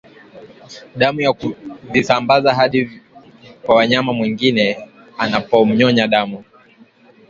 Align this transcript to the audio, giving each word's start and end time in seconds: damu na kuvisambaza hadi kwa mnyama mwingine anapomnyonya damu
damu 0.95 1.21
na 1.21 1.33
kuvisambaza 1.33 2.53
hadi 2.53 3.01
kwa 3.63 3.85
mnyama 3.85 4.13
mwingine 4.13 4.77
anapomnyonya 5.17 6.07
damu 6.07 6.43